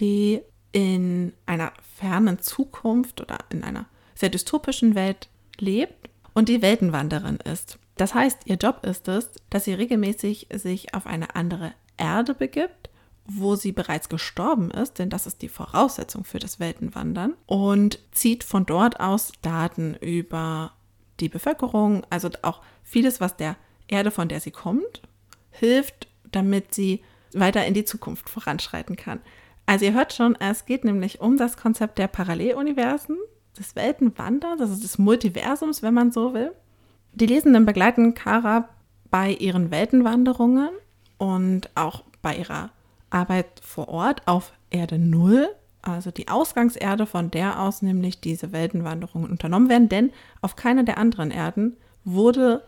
die 0.00 0.40
in 0.78 1.32
einer 1.44 1.72
fernen 1.96 2.38
Zukunft 2.38 3.20
oder 3.20 3.38
in 3.50 3.64
einer 3.64 3.86
sehr 4.14 4.28
dystopischen 4.28 4.94
Welt 4.94 5.28
lebt 5.58 6.08
und 6.34 6.48
die 6.48 6.62
Weltenwanderin 6.62 7.38
ist. 7.38 7.80
Das 7.96 8.14
heißt, 8.14 8.42
ihr 8.44 8.54
Job 8.54 8.86
ist 8.86 9.08
es, 9.08 9.28
dass 9.50 9.64
sie 9.64 9.74
regelmäßig 9.74 10.46
sich 10.54 10.94
auf 10.94 11.08
eine 11.08 11.34
andere 11.34 11.72
Erde 11.96 12.32
begibt, 12.32 12.90
wo 13.26 13.56
sie 13.56 13.72
bereits 13.72 14.08
gestorben 14.08 14.70
ist, 14.70 15.00
denn 15.00 15.10
das 15.10 15.26
ist 15.26 15.42
die 15.42 15.48
Voraussetzung 15.48 16.22
für 16.22 16.38
das 16.38 16.60
Weltenwandern, 16.60 17.34
und 17.46 17.98
zieht 18.12 18.44
von 18.44 18.64
dort 18.64 19.00
aus 19.00 19.32
Daten 19.42 19.96
über 19.96 20.74
die 21.18 21.28
Bevölkerung, 21.28 22.06
also 22.08 22.30
auch 22.42 22.62
vieles, 22.84 23.20
was 23.20 23.36
der 23.36 23.56
Erde, 23.88 24.12
von 24.12 24.28
der 24.28 24.38
sie 24.38 24.52
kommt, 24.52 25.02
hilft, 25.50 26.06
damit 26.30 26.72
sie 26.72 27.02
weiter 27.34 27.66
in 27.66 27.74
die 27.74 27.84
Zukunft 27.84 28.30
voranschreiten 28.30 28.94
kann. 28.94 29.20
Also 29.68 29.84
ihr 29.84 29.92
hört 29.92 30.14
schon, 30.14 30.34
es 30.40 30.64
geht 30.64 30.86
nämlich 30.86 31.20
um 31.20 31.36
das 31.36 31.58
Konzept 31.58 31.98
der 31.98 32.08
Paralleluniversen, 32.08 33.18
des 33.58 33.76
Weltenwanderns, 33.76 34.62
also 34.62 34.80
des 34.80 34.96
Multiversums, 34.96 35.82
wenn 35.82 35.92
man 35.92 36.10
so 36.10 36.32
will. 36.32 36.52
Die 37.12 37.26
Lesenden 37.26 37.66
begleiten 37.66 38.14
Kara 38.14 38.70
bei 39.10 39.30
ihren 39.32 39.70
Weltenwanderungen 39.70 40.70
und 41.18 41.68
auch 41.74 42.04
bei 42.22 42.36
ihrer 42.36 42.70
Arbeit 43.10 43.60
vor 43.60 43.88
Ort 43.88 44.22
auf 44.24 44.54
Erde 44.70 44.98
Null, 44.98 45.50
also 45.82 46.10
die 46.10 46.28
Ausgangserde, 46.28 47.04
von 47.04 47.30
der 47.30 47.60
aus 47.60 47.82
nämlich 47.82 48.22
diese 48.22 48.52
Weltenwanderungen 48.52 49.30
unternommen 49.30 49.68
werden, 49.68 49.90
denn 49.90 50.12
auf 50.40 50.56
keiner 50.56 50.84
der 50.84 50.96
anderen 50.96 51.30
Erden 51.30 51.76
wurde 52.06 52.64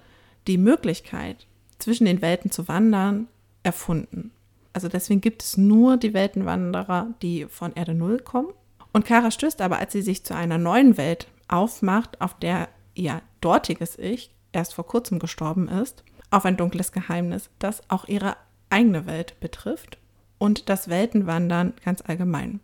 die 0.46 0.58
Möglichkeit, 0.58 1.46
zwischen 1.78 2.04
den 2.04 2.20
Welten 2.20 2.50
zu 2.50 2.68
wandern, 2.68 3.26
erfunden. 3.62 4.32
Also 4.72 4.88
deswegen 4.88 5.20
gibt 5.20 5.42
es 5.42 5.56
nur 5.56 5.96
die 5.96 6.14
Weltenwanderer, 6.14 7.08
die 7.22 7.46
von 7.46 7.72
Erde 7.74 7.94
Null 7.94 8.18
kommen. 8.20 8.52
Und 8.92 9.04
Kara 9.04 9.30
stößt 9.30 9.60
aber, 9.60 9.78
als 9.78 9.92
sie 9.92 10.02
sich 10.02 10.24
zu 10.24 10.34
einer 10.34 10.58
neuen 10.58 10.96
Welt 10.96 11.28
aufmacht, 11.48 12.20
auf 12.20 12.34
der 12.38 12.68
ihr 12.94 13.22
dortiges 13.40 13.98
Ich 13.98 14.30
erst 14.52 14.74
vor 14.74 14.86
kurzem 14.86 15.18
gestorben 15.18 15.68
ist, 15.68 16.04
auf 16.30 16.44
ein 16.44 16.56
dunkles 16.56 16.92
Geheimnis, 16.92 17.50
das 17.58 17.82
auch 17.88 18.06
ihre 18.06 18.36
eigene 18.68 19.06
Welt 19.06 19.38
betrifft 19.40 19.98
und 20.38 20.68
das 20.68 20.88
Weltenwandern 20.88 21.74
ganz 21.84 22.02
allgemein. 22.06 22.60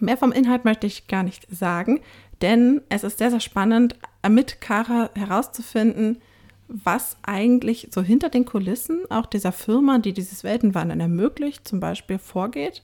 Mehr 0.00 0.16
vom 0.16 0.32
Inhalt 0.32 0.64
möchte 0.64 0.86
ich 0.86 1.06
gar 1.06 1.22
nicht 1.22 1.46
sagen, 1.50 2.00
denn 2.42 2.82
es 2.88 3.04
ist 3.04 3.18
sehr, 3.18 3.30
sehr 3.30 3.40
spannend, 3.40 3.96
mit 4.28 4.60
Kara 4.60 5.10
herauszufinden, 5.14 6.20
was 6.68 7.16
eigentlich 7.22 7.88
so 7.90 8.02
hinter 8.02 8.28
den 8.28 8.44
Kulissen 8.44 9.02
auch 9.10 9.26
dieser 9.26 9.52
Firma, 9.52 9.98
die 9.98 10.12
dieses 10.12 10.44
Weltenwandern 10.44 11.00
ermöglicht, 11.00 11.66
zum 11.68 11.80
Beispiel 11.80 12.18
vorgeht, 12.18 12.82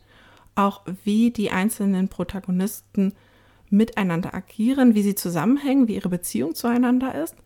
auch 0.55 0.83
wie 1.05 1.31
die 1.31 1.51
einzelnen 1.51 2.09
Protagonisten 2.09 3.15
miteinander 3.71 4.35
agieren, 4.35 4.95
wie 4.95 5.03
sie 5.03 5.15
zusammenhängen, 5.15 5.89
wie 5.89 5.95
ihre 5.95 6.09
Beziehung 6.09 6.55
zueinander 6.55 7.15
ist. 7.15 7.37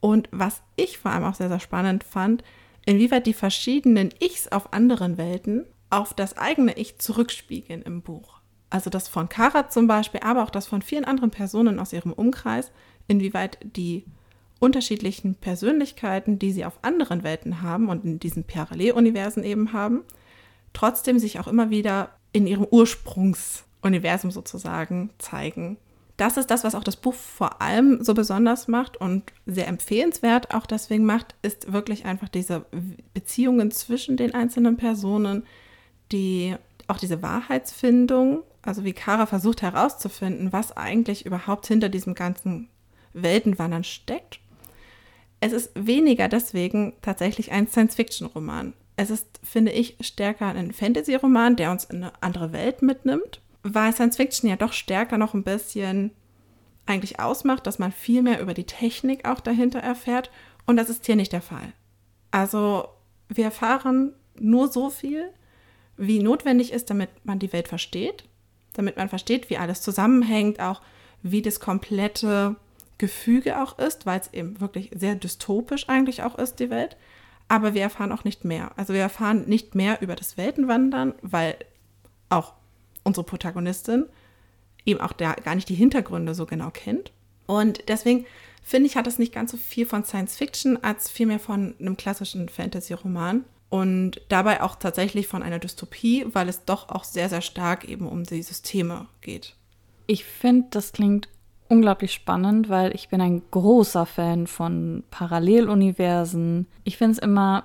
Und 0.00 0.28
was 0.30 0.62
ich 0.76 0.98
vor 0.98 1.10
allem 1.10 1.24
auch 1.24 1.34
sehr, 1.34 1.48
sehr 1.48 1.60
spannend 1.60 2.04
fand, 2.04 2.44
inwieweit 2.86 3.26
die 3.26 3.34
verschiedenen 3.34 4.10
Ichs 4.20 4.48
auf 4.48 4.72
anderen 4.72 5.18
Welten 5.18 5.66
auf 5.90 6.14
das 6.14 6.36
eigene 6.36 6.76
Ich 6.76 6.98
zurückspiegeln 6.98 7.82
im 7.82 8.02
Buch. 8.02 8.40
Also 8.70 8.90
das 8.90 9.08
von 9.08 9.28
Kara 9.28 9.68
zum 9.68 9.86
Beispiel, 9.86 10.20
aber 10.22 10.42
auch 10.42 10.50
das 10.50 10.66
von 10.66 10.82
vielen 10.82 11.04
anderen 11.04 11.30
Personen 11.30 11.78
aus 11.78 11.92
ihrem 11.92 12.12
Umkreis, 12.12 12.72
inwieweit 13.06 13.58
die 13.62 14.04
unterschiedlichen 14.64 15.34
Persönlichkeiten, 15.34 16.38
die 16.38 16.50
sie 16.50 16.64
auf 16.64 16.78
anderen 16.80 17.22
Welten 17.22 17.60
haben 17.60 17.90
und 17.90 18.04
in 18.04 18.18
diesen 18.18 18.44
Paralleluniversen 18.44 19.44
eben 19.44 19.74
haben, 19.74 20.04
trotzdem 20.72 21.18
sich 21.18 21.38
auch 21.38 21.46
immer 21.46 21.68
wieder 21.68 22.08
in 22.32 22.46
ihrem 22.46 22.66
Ursprungsuniversum 22.70 24.30
sozusagen 24.30 25.10
zeigen. 25.18 25.76
Das 26.16 26.38
ist 26.38 26.50
das, 26.50 26.64
was 26.64 26.74
auch 26.74 26.84
das 26.84 26.96
Buch 26.96 27.12
vor 27.12 27.60
allem 27.60 28.02
so 28.02 28.14
besonders 28.14 28.66
macht 28.66 28.96
und 28.96 29.24
sehr 29.44 29.68
empfehlenswert 29.68 30.54
auch 30.54 30.64
deswegen 30.64 31.04
macht, 31.04 31.34
ist 31.42 31.72
wirklich 31.72 32.06
einfach 32.06 32.30
diese 32.30 32.64
Beziehungen 33.12 33.70
zwischen 33.70 34.16
den 34.16 34.32
einzelnen 34.32 34.78
Personen, 34.78 35.44
die 36.10 36.56
auch 36.86 36.98
diese 36.98 37.20
Wahrheitsfindung, 37.20 38.42
also 38.62 38.84
wie 38.84 38.92
Kara 38.94 39.26
versucht 39.26 39.60
herauszufinden, 39.60 40.52
was 40.52 40.74
eigentlich 40.74 41.26
überhaupt 41.26 41.66
hinter 41.66 41.90
diesem 41.90 42.14
ganzen 42.14 42.68
Weltenwandern 43.12 43.84
steckt 43.84 44.40
es 45.44 45.52
ist 45.52 45.72
weniger 45.74 46.28
deswegen 46.28 46.94
tatsächlich 47.02 47.52
ein 47.52 47.68
Science-Fiction-Roman. 47.68 48.72
Es 48.96 49.10
ist, 49.10 49.26
finde 49.42 49.72
ich, 49.72 49.98
stärker 50.00 50.46
ein 50.46 50.72
Fantasy-Roman, 50.72 51.56
der 51.56 51.70
uns 51.70 51.84
in 51.84 52.02
eine 52.02 52.12
andere 52.22 52.52
Welt 52.54 52.80
mitnimmt, 52.80 53.42
weil 53.62 53.92
Science-Fiction 53.92 54.48
ja 54.48 54.56
doch 54.56 54.72
stärker 54.72 55.18
noch 55.18 55.34
ein 55.34 55.42
bisschen 55.42 56.12
eigentlich 56.86 57.20
ausmacht, 57.20 57.66
dass 57.66 57.78
man 57.78 57.92
viel 57.92 58.22
mehr 58.22 58.40
über 58.40 58.54
die 58.54 58.64
Technik 58.64 59.28
auch 59.28 59.40
dahinter 59.40 59.80
erfährt. 59.80 60.30
Und 60.64 60.78
das 60.78 60.88
ist 60.88 61.04
hier 61.04 61.16
nicht 61.16 61.32
der 61.32 61.42
Fall. 61.42 61.74
Also 62.30 62.88
wir 63.28 63.44
erfahren 63.44 64.14
nur 64.38 64.68
so 64.68 64.88
viel, 64.88 65.28
wie 65.98 66.22
notwendig 66.22 66.72
ist, 66.72 66.88
damit 66.88 67.10
man 67.24 67.38
die 67.38 67.52
Welt 67.52 67.68
versteht, 67.68 68.24
damit 68.72 68.96
man 68.96 69.10
versteht, 69.10 69.50
wie 69.50 69.58
alles 69.58 69.82
zusammenhängt, 69.82 70.58
auch 70.60 70.80
wie 71.22 71.42
das 71.42 71.60
komplette 71.60 72.56
Gefüge 72.98 73.60
auch 73.62 73.78
ist, 73.78 74.06
weil 74.06 74.20
es 74.20 74.32
eben 74.32 74.60
wirklich 74.60 74.90
sehr 74.94 75.14
dystopisch 75.14 75.88
eigentlich 75.88 76.22
auch 76.22 76.38
ist, 76.38 76.60
die 76.60 76.70
Welt. 76.70 76.96
Aber 77.48 77.74
wir 77.74 77.82
erfahren 77.82 78.12
auch 78.12 78.24
nicht 78.24 78.44
mehr. 78.44 78.72
Also 78.76 78.94
wir 78.94 79.00
erfahren 79.00 79.44
nicht 79.46 79.74
mehr 79.74 80.00
über 80.00 80.16
das 80.16 80.36
Weltenwandern, 80.36 81.14
weil 81.22 81.56
auch 82.28 82.54
unsere 83.02 83.24
Protagonistin 83.24 84.06
eben 84.86 85.00
auch 85.00 85.12
da 85.12 85.34
gar 85.34 85.54
nicht 85.54 85.68
die 85.68 85.74
Hintergründe 85.74 86.34
so 86.34 86.46
genau 86.46 86.70
kennt. 86.70 87.12
Und 87.46 87.88
deswegen 87.88 88.26
finde 88.62 88.86
ich, 88.86 88.96
hat 88.96 89.06
es 89.06 89.18
nicht 89.18 89.34
ganz 89.34 89.50
so 89.50 89.56
viel 89.56 89.86
von 89.86 90.04
Science 90.04 90.36
Fiction 90.36 90.82
als 90.82 91.10
vielmehr 91.10 91.38
von 91.38 91.74
einem 91.78 91.96
klassischen 91.96 92.48
Fantasy-Roman. 92.48 93.44
Und 93.68 94.20
dabei 94.28 94.62
auch 94.62 94.76
tatsächlich 94.76 95.26
von 95.26 95.42
einer 95.42 95.58
Dystopie, 95.58 96.26
weil 96.28 96.48
es 96.48 96.64
doch 96.64 96.88
auch 96.90 97.04
sehr, 97.04 97.28
sehr 97.28 97.40
stark 97.40 97.88
eben 97.88 98.06
um 98.06 98.24
die 98.24 98.42
Systeme 98.42 99.08
geht. 99.20 99.56
Ich 100.06 100.24
finde, 100.24 100.68
das 100.70 100.92
klingt 100.92 101.28
unglaublich 101.68 102.12
spannend, 102.12 102.68
weil 102.68 102.94
ich 102.94 103.08
bin 103.08 103.20
ein 103.20 103.42
großer 103.50 104.06
Fan 104.06 104.46
von 104.46 105.02
Paralleluniversen. 105.10 106.66
Ich 106.84 106.96
finde 106.96 107.12
es 107.12 107.18
immer 107.18 107.64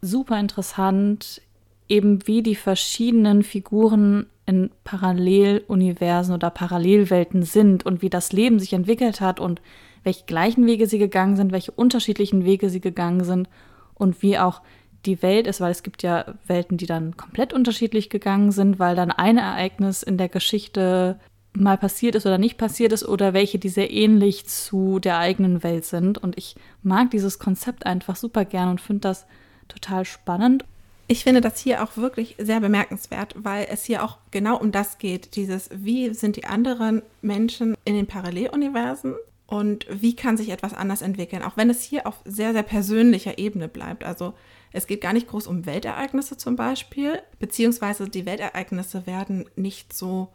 super 0.00 0.38
interessant, 0.38 1.42
eben 1.88 2.26
wie 2.26 2.42
die 2.42 2.54
verschiedenen 2.54 3.42
Figuren 3.42 4.26
in 4.46 4.70
Paralleluniversen 4.84 6.34
oder 6.34 6.50
Parallelwelten 6.50 7.42
sind 7.42 7.84
und 7.84 8.02
wie 8.02 8.10
das 8.10 8.32
Leben 8.32 8.58
sich 8.58 8.72
entwickelt 8.72 9.20
hat 9.20 9.40
und 9.40 9.60
welche 10.02 10.24
gleichen 10.24 10.66
Wege 10.66 10.86
sie 10.86 10.98
gegangen 10.98 11.36
sind, 11.36 11.52
welche 11.52 11.72
unterschiedlichen 11.72 12.44
Wege 12.44 12.70
sie 12.70 12.80
gegangen 12.80 13.24
sind 13.24 13.48
und 13.94 14.22
wie 14.22 14.38
auch 14.38 14.62
die 15.06 15.22
Welt 15.22 15.46
ist, 15.46 15.60
weil 15.60 15.70
es 15.70 15.82
gibt 15.82 16.02
ja 16.02 16.34
Welten, 16.46 16.76
die 16.76 16.86
dann 16.86 17.16
komplett 17.16 17.52
unterschiedlich 17.52 18.10
gegangen 18.10 18.52
sind, 18.52 18.78
weil 18.78 18.96
dann 18.96 19.10
ein 19.10 19.38
Ereignis 19.38 20.02
in 20.02 20.18
der 20.18 20.28
Geschichte 20.28 21.18
mal 21.52 21.76
passiert 21.76 22.14
ist 22.14 22.26
oder 22.26 22.38
nicht 22.38 22.58
passiert 22.58 22.92
ist 22.92 23.06
oder 23.06 23.34
welche, 23.34 23.58
die 23.58 23.68
sehr 23.68 23.90
ähnlich 23.90 24.46
zu 24.46 24.98
der 24.98 25.18
eigenen 25.18 25.62
Welt 25.62 25.84
sind. 25.84 26.18
Und 26.18 26.38
ich 26.38 26.56
mag 26.82 27.10
dieses 27.10 27.38
Konzept 27.38 27.86
einfach 27.86 28.16
super 28.16 28.44
gern 28.44 28.68
und 28.68 28.80
finde 28.80 29.00
das 29.00 29.26
total 29.68 30.04
spannend. 30.04 30.64
Ich 31.06 31.24
finde 31.24 31.40
das 31.40 31.58
hier 31.58 31.82
auch 31.82 31.96
wirklich 31.96 32.36
sehr 32.38 32.60
bemerkenswert, 32.60 33.34
weil 33.36 33.66
es 33.68 33.84
hier 33.84 34.04
auch 34.04 34.18
genau 34.30 34.56
um 34.56 34.70
das 34.70 34.98
geht, 34.98 35.34
dieses, 35.34 35.68
wie 35.72 36.14
sind 36.14 36.36
die 36.36 36.44
anderen 36.44 37.02
Menschen 37.20 37.76
in 37.84 37.94
den 37.94 38.06
Paralleluniversen 38.06 39.16
und 39.48 39.86
wie 39.90 40.14
kann 40.14 40.36
sich 40.36 40.50
etwas 40.50 40.72
anders 40.72 41.02
entwickeln, 41.02 41.42
auch 41.42 41.56
wenn 41.56 41.68
es 41.68 41.82
hier 41.82 42.06
auf 42.06 42.20
sehr, 42.24 42.52
sehr 42.52 42.62
persönlicher 42.62 43.38
Ebene 43.38 43.66
bleibt. 43.66 44.04
Also 44.04 44.34
es 44.72 44.86
geht 44.86 45.00
gar 45.00 45.12
nicht 45.12 45.26
groß 45.26 45.48
um 45.48 45.66
Weltereignisse 45.66 46.36
zum 46.36 46.54
Beispiel, 46.54 47.20
beziehungsweise 47.40 48.08
die 48.08 48.24
Weltereignisse 48.24 49.08
werden 49.08 49.46
nicht 49.56 49.92
so 49.92 50.28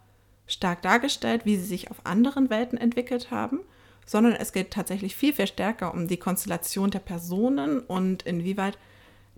stark 0.48 0.82
dargestellt, 0.82 1.46
wie 1.46 1.58
sie 1.58 1.66
sich 1.66 1.92
auf 1.92 2.06
anderen 2.06 2.50
Welten 2.50 2.78
entwickelt 2.78 3.32
haben, 3.32 3.60
sondern 4.06 4.34
es 4.34 4.54
geht 4.54 4.72
tatsächlich 4.72 5.16
viel, 5.16 5.34
viel 5.34 5.48
stärker 5.48 5.94
um 5.94 6.08
die 6.08 6.18
Konstellation 6.18 6.92
der 6.92 7.00
Personen 7.00 7.80
und 7.80 8.24
inwieweit 8.24 8.78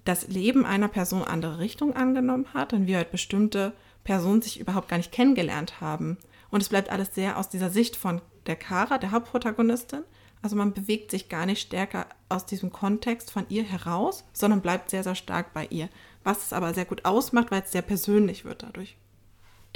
das 0.04 0.28
Leben 0.28 0.66
einer 0.66 0.88
Person 0.88 1.24
andere 1.24 1.60
Richtungen 1.60 1.96
angenommen 1.96 2.48
hat, 2.54 2.74
inwieweit 2.74 3.12
bestimmte 3.12 3.74
Personen 4.04 4.42
sich 4.42 4.60
überhaupt 4.60 4.88
gar 4.88 4.98
nicht 4.98 5.12
kennengelernt 5.12 5.82
haben. 5.82 6.18
Und 6.50 6.62
es 6.62 6.70
bleibt 6.70 6.90
alles 6.90 7.14
sehr 7.14 7.38
aus 7.38 7.50
dieser 7.50 7.70
Sicht 7.70 7.96
von 7.96 8.22
der 8.46 8.56
Kara, 8.56 8.98
der 8.98 9.12
Hauptprotagonistin. 9.12 10.04
Also 10.42 10.56
man 10.56 10.74
bewegt 10.74 11.12
sich 11.12 11.30
gar 11.30 11.46
nicht 11.46 11.62
stärker 11.62 12.06
aus 12.30 12.46
diesem 12.46 12.72
Kontext 12.72 13.32
von 13.32 13.46
ihr 13.50 13.64
heraus, 13.64 14.24
sondern 14.32 14.62
bleibt 14.62 14.90
sehr, 14.90 15.04
sehr 15.04 15.16
stark 15.16 15.54
bei 15.54 15.66
ihr. 15.70 15.90
Was 16.24 16.46
es 16.46 16.54
aber 16.54 16.74
sehr 16.74 16.86
gut 16.86 17.04
ausmacht, 17.04 17.52
weil 17.52 17.64
es 17.64 17.72
sehr 17.72 17.82
persönlich 17.82 18.46
wird 18.46 18.64
dadurch. 18.64 18.98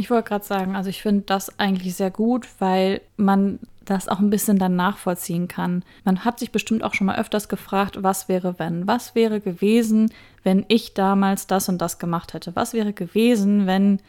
Ich 0.01 0.10
wollte 0.10 0.29
gerade 0.29 0.43
sagen, 0.43 0.75
also 0.75 0.89
ich 0.89 1.03
finde 1.03 1.25
das 1.27 1.60
eigentlich 1.60 1.93
sehr 1.93 2.10
gut, 2.10 2.48
weil 2.58 3.01
man 3.17 3.60
das 3.86 4.08
auch 4.08 4.17
ein 4.17 4.31
bisschen 4.31 4.58
dann 4.58 4.75
nachvollziehen 4.75 5.48
kann. 5.48 5.84
Man 6.03 6.25
hat 6.25 6.39
sich 6.39 6.51
bestimmt 6.51 6.84
auch 6.84 6.96
schon 6.96 7.05
mal 7.05 7.20
öfters 7.20 7.50
gefragt, 7.50 8.01
was 8.01 8.27
wäre 8.27 8.58
wenn? 8.58 8.88
Was 8.88 9.13
wäre 9.13 9.39
gewesen, 9.41 10.12
wenn 10.41 10.65
ich 10.70 10.96
damals 10.96 11.46
das 11.46 11.70
und 11.70 11.79
das 11.84 12.00
gemacht 12.00 12.34
hätte? 12.34 12.55
Was 12.55 12.74
wäre 12.74 12.93
gewesen, 12.93 13.67
wenn 13.67 14.00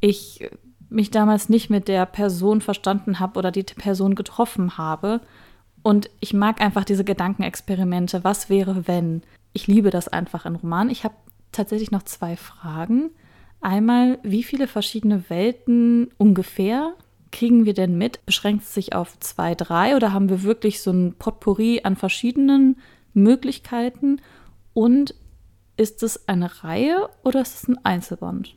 ich 0.00 0.46
mich 0.90 1.10
damals 1.10 1.48
nicht 1.48 1.70
mit 1.70 1.88
der 1.88 2.04
Person 2.04 2.60
verstanden 2.60 3.18
habe 3.18 3.38
oder 3.38 3.50
die 3.50 3.62
Person 3.62 4.16
getroffen 4.16 4.76
habe? 4.76 5.22
Und 5.82 6.10
ich 6.20 6.34
mag 6.34 6.60
einfach 6.60 6.84
diese 6.84 7.04
Gedankenexperimente. 7.04 8.24
Was 8.24 8.50
wäre, 8.50 8.86
wenn? 8.86 9.22
Ich 9.54 9.66
liebe 9.66 9.88
das 9.88 10.06
einfach 10.06 10.44
in 10.44 10.56
Romanen. 10.56 10.90
Ich 10.90 11.02
habe 11.02 11.14
tatsächlich 11.50 11.92
noch 11.92 12.02
zwei 12.02 12.36
Fragen. 12.36 13.08
Einmal, 13.60 14.18
wie 14.22 14.42
viele 14.42 14.66
verschiedene 14.66 15.28
Welten 15.28 16.10
ungefähr 16.16 16.94
kriegen 17.30 17.64
wir 17.64 17.74
denn 17.74 17.96
mit? 17.98 18.24
Beschränkt 18.26 18.64
es 18.64 18.74
sich 18.74 18.94
auf 18.94 19.18
zwei, 19.20 19.54
drei 19.54 19.96
oder 19.96 20.12
haben 20.12 20.28
wir 20.28 20.42
wirklich 20.42 20.80
so 20.80 20.90
ein 20.90 21.14
Potpourri 21.18 21.82
an 21.84 21.96
verschiedenen 21.96 22.78
Möglichkeiten? 23.12 24.20
Und 24.72 25.14
ist 25.76 26.02
es 26.02 26.28
eine 26.28 26.64
Reihe 26.64 27.08
oder 27.22 27.42
ist 27.42 27.62
es 27.62 27.68
ein 27.68 27.84
Einzelband? 27.84 28.54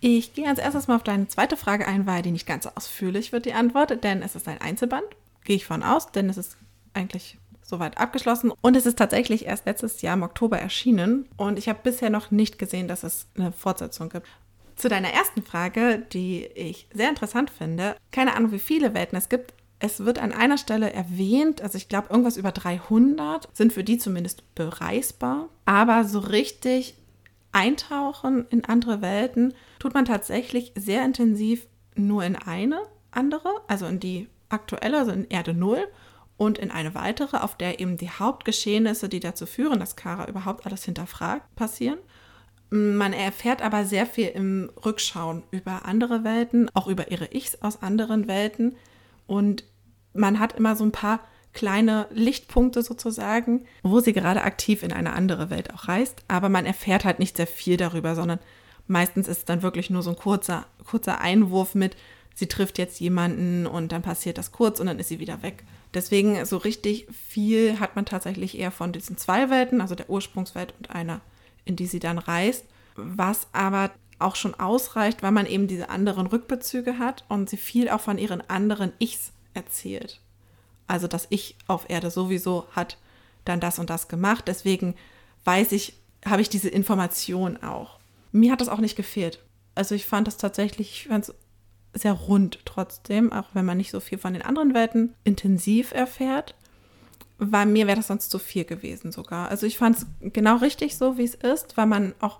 Ich 0.00 0.34
gehe 0.34 0.48
als 0.48 0.58
erstes 0.58 0.88
mal 0.88 0.96
auf 0.96 1.04
deine 1.04 1.28
zweite 1.28 1.56
Frage 1.56 1.86
ein, 1.86 2.06
weil 2.06 2.22
die 2.22 2.32
nicht 2.32 2.46
ganz 2.46 2.66
ausführlich 2.66 3.32
wird, 3.32 3.46
die 3.46 3.52
Antwort, 3.52 4.02
denn 4.02 4.20
es 4.20 4.34
ist 4.34 4.48
ein 4.48 4.60
Einzelband. 4.60 5.04
Gehe 5.44 5.56
ich 5.56 5.64
von 5.64 5.82
aus, 5.82 6.10
denn 6.10 6.28
es 6.28 6.36
ist 6.36 6.56
eigentlich 6.92 7.38
soweit 7.62 7.98
abgeschlossen. 7.98 8.52
Und 8.60 8.76
es 8.76 8.86
ist 8.86 8.98
tatsächlich 8.98 9.46
erst 9.46 9.66
letztes 9.66 10.02
Jahr 10.02 10.14
im 10.14 10.22
Oktober 10.22 10.58
erschienen. 10.58 11.28
Und 11.36 11.58
ich 11.58 11.68
habe 11.68 11.78
bisher 11.82 12.10
noch 12.10 12.30
nicht 12.30 12.58
gesehen, 12.58 12.88
dass 12.88 13.02
es 13.02 13.28
eine 13.36 13.52
Fortsetzung 13.52 14.08
gibt. 14.08 14.26
Zu 14.82 14.88
deiner 14.88 15.12
ersten 15.12 15.44
Frage, 15.44 16.04
die 16.12 16.44
ich 16.56 16.88
sehr 16.92 17.08
interessant 17.08 17.50
finde. 17.50 17.94
Keine 18.10 18.34
Ahnung, 18.34 18.50
wie 18.50 18.58
viele 18.58 18.94
Welten 18.94 19.16
es 19.16 19.28
gibt. 19.28 19.54
Es 19.78 20.04
wird 20.04 20.18
an 20.18 20.32
einer 20.32 20.58
Stelle 20.58 20.92
erwähnt, 20.92 21.62
also 21.62 21.78
ich 21.78 21.88
glaube, 21.88 22.08
irgendwas 22.10 22.36
über 22.36 22.50
300 22.50 23.48
sind 23.52 23.72
für 23.72 23.84
die 23.84 23.98
zumindest 23.98 24.42
bereisbar. 24.56 25.50
Aber 25.66 26.02
so 26.02 26.18
richtig 26.18 26.96
eintauchen 27.52 28.44
in 28.50 28.64
andere 28.64 29.00
Welten 29.02 29.54
tut 29.78 29.94
man 29.94 30.04
tatsächlich 30.04 30.72
sehr 30.74 31.04
intensiv 31.04 31.68
nur 31.94 32.24
in 32.24 32.34
eine 32.34 32.82
andere, 33.12 33.50
also 33.68 33.86
in 33.86 34.00
die 34.00 34.26
aktuelle, 34.48 34.98
also 34.98 35.12
in 35.12 35.28
Erde 35.28 35.54
0 35.54 35.86
und 36.36 36.58
in 36.58 36.72
eine 36.72 36.96
weitere, 36.96 37.36
auf 37.36 37.56
der 37.56 37.78
eben 37.78 37.98
die 37.98 38.10
Hauptgeschehnisse, 38.10 39.08
die 39.08 39.20
dazu 39.20 39.46
führen, 39.46 39.78
dass 39.78 39.94
Kara 39.94 40.26
überhaupt 40.26 40.66
alles 40.66 40.84
hinterfragt, 40.84 41.54
passieren. 41.54 42.00
Man 42.74 43.12
erfährt 43.12 43.60
aber 43.60 43.84
sehr 43.84 44.06
viel 44.06 44.28
im 44.28 44.70
Rückschauen 44.82 45.42
über 45.50 45.84
andere 45.84 46.24
Welten, 46.24 46.70
auch 46.72 46.86
über 46.86 47.10
ihre 47.10 47.28
Ichs 47.30 47.60
aus 47.60 47.82
anderen 47.82 48.28
Welten. 48.28 48.76
Und 49.26 49.64
man 50.14 50.40
hat 50.40 50.54
immer 50.54 50.74
so 50.74 50.82
ein 50.82 50.90
paar 50.90 51.20
kleine 51.52 52.06
Lichtpunkte 52.12 52.82
sozusagen, 52.82 53.66
wo 53.82 54.00
sie 54.00 54.14
gerade 54.14 54.40
aktiv 54.40 54.82
in 54.82 54.90
eine 54.90 55.12
andere 55.12 55.50
Welt 55.50 55.70
auch 55.74 55.86
reist. 55.86 56.24
Aber 56.28 56.48
man 56.48 56.64
erfährt 56.64 57.04
halt 57.04 57.18
nicht 57.18 57.36
sehr 57.36 57.46
viel 57.46 57.76
darüber, 57.76 58.14
sondern 58.14 58.38
meistens 58.86 59.28
ist 59.28 59.38
es 59.40 59.44
dann 59.44 59.62
wirklich 59.62 59.90
nur 59.90 60.02
so 60.02 60.08
ein 60.08 60.16
kurzer, 60.16 60.64
kurzer 60.88 61.20
Einwurf 61.20 61.74
mit, 61.74 61.94
sie 62.34 62.46
trifft 62.46 62.78
jetzt 62.78 63.00
jemanden 63.00 63.66
und 63.66 63.92
dann 63.92 64.00
passiert 64.00 64.38
das 64.38 64.50
kurz 64.50 64.80
und 64.80 64.86
dann 64.86 64.98
ist 64.98 65.10
sie 65.10 65.20
wieder 65.20 65.42
weg. 65.42 65.64
Deswegen 65.92 66.42
so 66.46 66.56
richtig 66.56 67.06
viel 67.12 67.80
hat 67.80 67.96
man 67.96 68.06
tatsächlich 68.06 68.58
eher 68.58 68.70
von 68.70 68.92
diesen 68.92 69.18
zwei 69.18 69.50
Welten, 69.50 69.82
also 69.82 69.94
der 69.94 70.08
Ursprungswelt 70.08 70.72
und 70.78 70.88
einer, 70.88 71.20
in 71.64 71.76
die 71.76 71.86
sie 71.86 71.98
dann 71.98 72.18
reist, 72.18 72.64
was 72.96 73.48
aber 73.52 73.90
auch 74.18 74.36
schon 74.36 74.54
ausreicht, 74.54 75.22
weil 75.22 75.32
man 75.32 75.46
eben 75.46 75.66
diese 75.66 75.88
anderen 75.88 76.26
Rückbezüge 76.26 76.98
hat 76.98 77.24
und 77.28 77.50
sie 77.50 77.56
viel 77.56 77.88
auch 77.88 78.00
von 78.00 78.18
ihren 78.18 78.48
anderen 78.48 78.92
Ichs 78.98 79.32
erzählt. 79.54 80.20
Also 80.86 81.06
das 81.06 81.26
Ich 81.30 81.56
auf 81.66 81.88
Erde 81.88 82.10
sowieso 82.10 82.66
hat 82.72 82.98
dann 83.44 83.60
das 83.60 83.78
und 83.78 83.90
das 83.90 84.08
gemacht. 84.08 84.44
Deswegen 84.46 84.94
weiß 85.44 85.72
ich, 85.72 85.94
habe 86.24 86.42
ich 86.42 86.48
diese 86.48 86.68
Information 86.68 87.62
auch. 87.62 87.98
Mir 88.30 88.52
hat 88.52 88.60
das 88.60 88.68
auch 88.68 88.78
nicht 88.78 88.96
gefehlt. 88.96 89.40
Also 89.74 89.94
ich 89.94 90.06
fand 90.06 90.26
das 90.26 90.36
tatsächlich, 90.36 90.90
ich 90.90 91.08
fand 91.08 91.28
es 91.28 91.34
sehr 91.94 92.12
rund 92.12 92.60
trotzdem, 92.64 93.32
auch 93.32 93.46
wenn 93.52 93.64
man 93.64 93.76
nicht 93.76 93.90
so 93.90 94.00
viel 94.00 94.18
von 94.18 94.32
den 94.32 94.42
anderen 94.42 94.74
Welten 94.74 95.14
intensiv 95.24 95.92
erfährt. 95.92 96.54
Weil 97.38 97.66
mir 97.66 97.86
wäre 97.86 97.96
das 97.96 98.06
sonst 98.06 98.30
zu 98.30 98.38
viel 98.38 98.64
gewesen 98.64 99.12
sogar. 99.12 99.48
Also 99.48 99.66
ich 99.66 99.78
fand 99.78 99.96
es 99.96 100.06
genau 100.20 100.56
richtig 100.56 100.96
so, 100.96 101.18
wie 101.18 101.24
es 101.24 101.34
ist, 101.34 101.76
weil 101.76 101.86
man 101.86 102.14
auch 102.20 102.38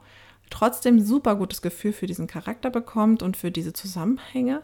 trotzdem 0.51 1.01
super 1.01 1.37
gutes 1.37 1.63
Gefühl 1.63 1.93
für 1.93 2.07
diesen 2.07 2.27
Charakter 2.27 2.71
bekommt 2.71 3.23
und 3.23 3.37
für 3.37 3.51
diese 3.51 3.73
Zusammenhänge. 3.73 4.63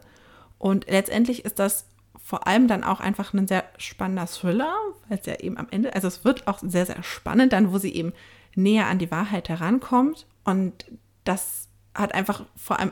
Und 0.57 0.85
letztendlich 0.89 1.45
ist 1.45 1.59
das 1.59 1.85
vor 2.23 2.45
allem 2.45 2.67
dann 2.67 2.83
auch 2.83 2.99
einfach 2.99 3.33
ein 3.33 3.47
sehr 3.47 3.63
spannender 3.77 4.27
Thriller, 4.27 4.73
weil 5.07 5.17
es 5.17 5.25
ja 5.25 5.39
eben 5.39 5.57
am 5.57 5.67
Ende, 5.71 5.95
also 5.95 6.07
es 6.07 6.23
wird 6.23 6.47
auch 6.47 6.59
sehr, 6.61 6.85
sehr 6.85 7.01
spannend 7.01 7.53
dann, 7.53 7.73
wo 7.73 7.79
sie 7.79 7.93
eben 7.93 8.13
näher 8.55 8.87
an 8.87 8.99
die 8.99 9.09
Wahrheit 9.09 9.49
herankommt. 9.49 10.27
Und 10.43 10.85
das 11.23 11.67
hat 11.95 12.13
einfach 12.13 12.45
vor 12.55 12.79
allem 12.79 12.91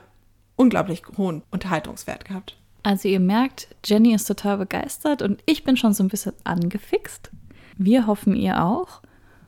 unglaublich 0.55 1.03
hohen 1.17 1.43
Unterhaltungswert 1.51 2.25
gehabt. 2.25 2.57
Also 2.83 3.07
ihr 3.09 3.19
merkt, 3.19 3.67
Jenny 3.85 4.13
ist 4.13 4.25
total 4.25 4.57
begeistert 4.57 5.21
und 5.21 5.43
ich 5.45 5.63
bin 5.63 5.77
schon 5.77 5.93
so 5.93 6.03
ein 6.03 6.07
bisschen 6.07 6.33
angefixt. 6.45 7.31
Wir 7.77 8.07
hoffen 8.07 8.35
ihr 8.35 8.63
auch. 8.63 9.01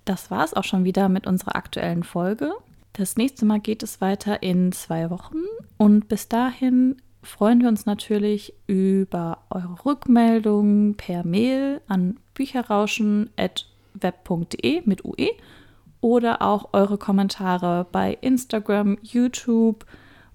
Das 0.06 0.32
war 0.32 0.44
es 0.44 0.54
auch 0.54 0.64
schon 0.64 0.84
wieder 0.84 1.10
mit 1.10 1.28
unserer 1.28 1.56
aktuellen 1.56 2.04
Folge. 2.04 2.52
Das 2.94 3.18
nächste 3.18 3.46
Mal 3.46 3.60
geht 3.60 3.84
es 3.84 4.02
weiter 4.02 4.44
in 4.44 4.72
zwei 4.72 5.10
Wochen 5.10 5.44
und 5.78 6.08
bis 6.08 6.28
dahin 6.28 6.98
freuen 7.22 7.62
wir 7.62 7.68
uns 7.68 7.86
natürlich 7.86 8.54
über 8.68 9.40
eure 9.50 9.86
Rückmeldungen 9.86 10.96
per 10.96 11.26
Mail 11.26 11.82
an 11.88 12.18
bücherrauschen.web.de 12.34 14.82
mit 14.86 15.06
UE 15.06 15.30
oder 16.02 16.42
auch 16.42 16.74
eure 16.74 16.98
Kommentare 16.98 17.86
bei 17.92 18.18
Instagram, 18.22 18.98
YouTube 19.02 19.86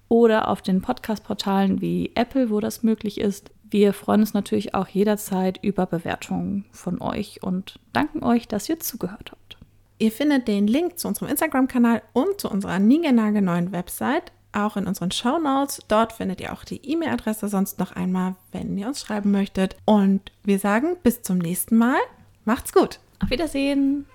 oder 0.09 0.49
auf 0.49 0.63
den 0.63 0.83
Podcast-Portalen 0.83 1.81
wie 1.81 2.13
Apple, 2.15 2.51
wo 2.51 2.61
das 2.61 2.83
möglich 2.83 3.21
ist. 3.21 3.51
Wir 3.71 3.93
freuen 3.93 4.21
uns 4.21 4.35
natürlich 4.35 4.75
auch 4.75 4.89
jederzeit 4.89 5.59
über 5.63 5.87
Bewertungen 5.87 6.65
von 6.71 7.01
euch 7.01 7.43
und 7.43 7.81
danken 7.93 8.23
euch, 8.23 8.47
dass 8.47 8.69
ihr 8.69 8.79
zugehört 8.79 9.33
habt. 9.33 9.57
Ihr 9.99 10.13
findet 10.13 10.49
den 10.49 10.67
Link 10.67 10.99
zu 10.99 11.09
unserem 11.09 11.29
Instagram-Kanal 11.29 12.03
und 12.13 12.41
zu 12.41 12.51
unserer 12.51 12.79
niegelnagelneuen 12.79 13.73
Website 13.73 14.33
auch 14.55 14.77
in 14.77 14.87
unseren 14.87 15.11
Show 15.11 15.39
Notes. 15.39 15.81
Dort 15.89 16.13
findet 16.13 16.41
ihr 16.41 16.53
auch 16.53 16.65
die 16.65 16.81
E-Mail-Adresse 16.85 17.49
sonst 17.49 17.79
noch 17.79 17.93
einmal, 17.93 18.37
wenn 18.53 18.79
ihr 18.79 18.87
uns 18.87 19.01
schreiben 19.01 19.31
möchtet. 19.31 19.77
Und 19.85 20.33
wir 20.43 20.59
sagen 20.59 20.97
bis 21.03 21.23
zum 21.23 21.39
nächsten 21.39 21.77
Mal. 21.77 21.99
Macht's 22.45 22.73
gut. 22.73 23.01
Auf 23.21 23.31
Wiedersehen. 23.31 24.07